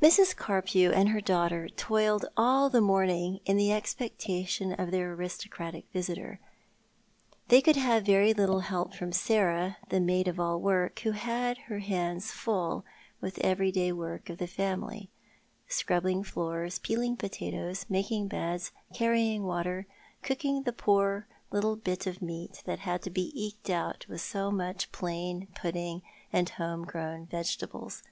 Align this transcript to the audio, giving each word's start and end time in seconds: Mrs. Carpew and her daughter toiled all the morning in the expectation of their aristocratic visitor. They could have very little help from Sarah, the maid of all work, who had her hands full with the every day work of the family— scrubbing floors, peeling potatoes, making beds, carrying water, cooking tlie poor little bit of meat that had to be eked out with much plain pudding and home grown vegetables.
Mrs. 0.00 0.36
Carpew 0.36 0.92
and 0.92 1.08
her 1.08 1.20
daughter 1.20 1.68
toiled 1.68 2.24
all 2.36 2.70
the 2.70 2.80
morning 2.80 3.40
in 3.44 3.56
the 3.56 3.72
expectation 3.72 4.72
of 4.72 4.92
their 4.92 5.12
aristocratic 5.14 5.86
visitor. 5.92 6.38
They 7.48 7.60
could 7.60 7.74
have 7.74 8.06
very 8.06 8.32
little 8.32 8.60
help 8.60 8.94
from 8.94 9.10
Sarah, 9.10 9.78
the 9.88 9.98
maid 9.98 10.28
of 10.28 10.38
all 10.38 10.60
work, 10.60 11.00
who 11.00 11.10
had 11.10 11.58
her 11.66 11.80
hands 11.80 12.30
full 12.30 12.84
with 13.20 13.34
the 13.34 13.44
every 13.46 13.72
day 13.72 13.90
work 13.90 14.30
of 14.30 14.38
the 14.38 14.46
family— 14.46 15.10
scrubbing 15.68 16.22
floors, 16.22 16.78
peeling 16.78 17.16
potatoes, 17.16 17.86
making 17.88 18.28
beds, 18.28 18.70
carrying 18.94 19.42
water, 19.42 19.88
cooking 20.22 20.62
tlie 20.62 20.76
poor 20.76 21.26
little 21.50 21.74
bit 21.74 22.06
of 22.06 22.22
meat 22.22 22.62
that 22.66 22.78
had 22.78 23.02
to 23.02 23.10
be 23.10 23.32
eked 23.34 23.68
out 23.70 24.06
with 24.08 24.32
much 24.52 24.92
plain 24.92 25.48
pudding 25.56 26.02
and 26.32 26.50
home 26.50 26.84
grown 26.84 27.26
vegetables. 27.26 28.04